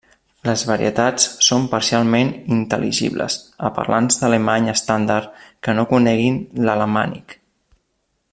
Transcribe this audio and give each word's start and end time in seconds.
Les 0.49 0.61
varietats 0.69 1.27
són 1.47 1.67
parcialment 1.73 2.31
intel·ligibles 2.55 3.37
a 3.69 3.71
parlants 3.77 4.19
d'alemany 4.23 4.73
estàndard 4.75 5.47
que 5.67 5.77
no 5.81 5.87
coneguin 5.95 6.45
l'alamànic. 6.67 7.39